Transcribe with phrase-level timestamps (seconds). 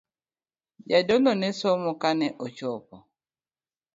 [0.89, 2.97] Jadolo ne somo kane ochopo.